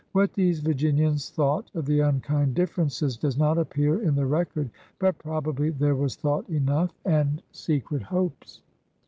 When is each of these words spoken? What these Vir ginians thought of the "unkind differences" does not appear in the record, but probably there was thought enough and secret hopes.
What 0.13 0.33
these 0.33 0.61
Vir 0.61 0.73
ginians 0.73 1.29
thought 1.31 1.69
of 1.75 1.85
the 1.85 1.99
"unkind 1.99 2.55
differences" 2.55 3.17
does 3.17 3.37
not 3.37 3.59
appear 3.59 4.01
in 4.01 4.15
the 4.15 4.25
record, 4.25 4.71
but 4.97 5.19
probably 5.19 5.69
there 5.69 5.93
was 5.95 6.15
thought 6.15 6.49
enough 6.49 6.91
and 7.05 7.43
secret 7.51 8.01
hopes. 8.01 8.63